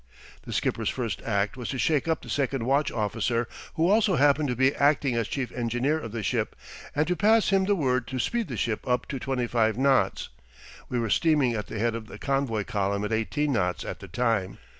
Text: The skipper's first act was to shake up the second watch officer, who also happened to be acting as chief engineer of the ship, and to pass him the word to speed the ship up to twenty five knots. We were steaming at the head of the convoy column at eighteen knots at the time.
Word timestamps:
The 0.47 0.51
skipper's 0.51 0.89
first 0.89 1.21
act 1.21 1.55
was 1.55 1.69
to 1.69 1.77
shake 1.77 2.07
up 2.07 2.23
the 2.23 2.29
second 2.31 2.63
watch 2.65 2.91
officer, 2.91 3.47
who 3.75 3.87
also 3.87 4.15
happened 4.15 4.47
to 4.49 4.55
be 4.55 4.73
acting 4.73 5.13
as 5.15 5.27
chief 5.27 5.51
engineer 5.51 5.99
of 5.99 6.11
the 6.11 6.23
ship, 6.23 6.55
and 6.95 7.05
to 7.05 7.15
pass 7.15 7.49
him 7.49 7.65
the 7.65 7.75
word 7.75 8.07
to 8.07 8.17
speed 8.17 8.47
the 8.47 8.57
ship 8.57 8.87
up 8.87 9.05
to 9.09 9.19
twenty 9.19 9.45
five 9.45 9.77
knots. 9.77 10.29
We 10.89 10.97
were 10.97 11.11
steaming 11.11 11.53
at 11.53 11.67
the 11.67 11.77
head 11.77 11.93
of 11.93 12.07
the 12.07 12.17
convoy 12.17 12.63
column 12.63 13.05
at 13.05 13.13
eighteen 13.13 13.53
knots 13.53 13.85
at 13.85 13.99
the 13.99 14.07
time. 14.07 14.57